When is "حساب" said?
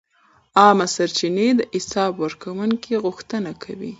1.75-2.11